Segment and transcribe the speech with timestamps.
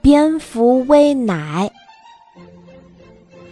[0.00, 1.70] 蝙蝠喂奶。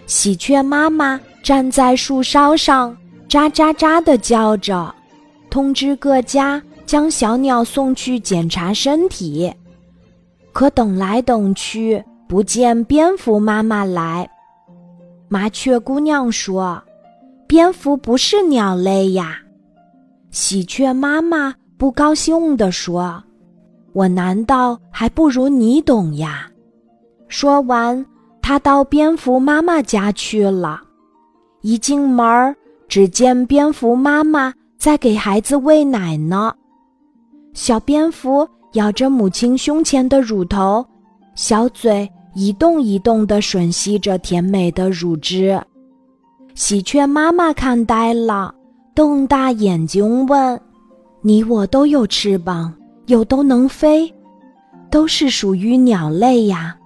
[0.06, 2.96] 喜鹊妈妈站在树梢上，
[3.28, 4.94] 喳喳喳地叫着，
[5.48, 9.52] 通知各家将小鸟送去检查身体。
[10.52, 14.28] 可等来等去，不见蝙蝠妈妈来。
[15.28, 16.82] 麻雀姑娘说
[17.48, 19.38] ：“蝙蝠不是鸟类呀。”
[20.30, 23.22] 喜鹊妈妈不高兴地说。
[23.92, 26.48] 我难道还不如你懂呀？
[27.28, 28.04] 说完，
[28.40, 30.80] 他到蝙蝠妈妈家去了。
[31.60, 32.56] 一进门，
[32.88, 36.52] 只见蝙蝠妈妈在给孩子喂奶呢。
[37.54, 40.84] 小蝙蝠咬着母亲胸前的乳头，
[41.34, 45.60] 小嘴一动一动地吮吸着甜美的乳汁。
[46.54, 48.54] 喜鹊妈妈看呆了，
[48.94, 50.60] 瞪大眼睛问
[51.22, 52.74] ：“你我都有翅膀？”
[53.06, 54.12] 又都能飞，
[54.90, 56.76] 都是属于鸟类呀。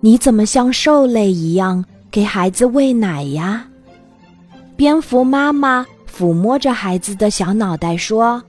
[0.00, 3.66] 你怎么像兽类一样给孩子喂奶呀？
[4.76, 8.40] 蝙蝠妈妈抚摸着孩子的小脑袋说：“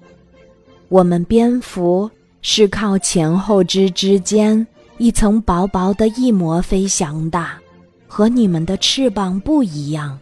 [0.90, 2.10] 我们蝙蝠
[2.42, 4.66] 是靠前后肢之间
[4.98, 7.44] 一层薄薄的翼膜飞翔的，
[8.08, 10.20] 和你们的翅膀不一样。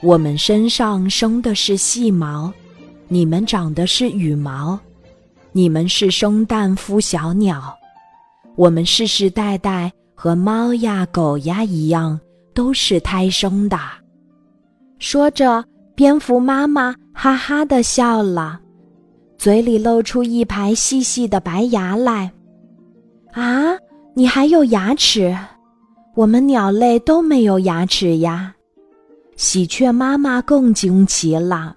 [0.00, 2.50] 我们身上生的是细毛，
[3.08, 4.78] 你们长的是羽毛。”
[5.54, 7.76] 你们是生蛋孵小鸟，
[8.56, 12.18] 我们世世代代和猫呀狗呀一样，
[12.54, 13.78] 都是胎生的。
[14.98, 15.62] 说着，
[15.94, 18.58] 蝙蝠妈妈哈哈的笑了，
[19.36, 22.32] 嘴里露出一排细细的白牙来。
[23.32, 23.76] 啊，
[24.14, 25.36] 你还有牙齿？
[26.14, 28.54] 我们鸟类都没有牙齿呀！
[29.36, 31.76] 喜鹊妈妈更惊奇了。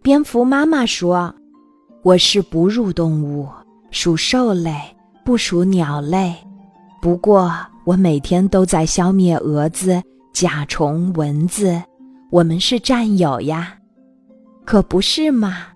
[0.00, 1.34] 蝙蝠妈妈说。
[2.08, 3.46] 我是哺乳动物，
[3.90, 4.74] 属兽类，
[5.22, 6.34] 不属鸟类。
[7.02, 11.78] 不过我每天都在消灭蛾子、甲虫、蚊子，
[12.30, 13.74] 我们是战友呀，
[14.64, 15.66] 可不是嘛？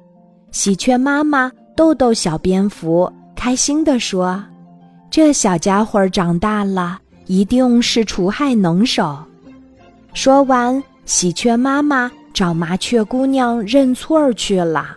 [0.52, 4.42] 喜鹊妈妈逗逗小蝙蝠，开心地说
[5.12, 9.18] ：“这小家伙长大了，一定是除害能手。”
[10.14, 14.96] 说完，喜鹊妈妈找麻雀姑娘认错去了。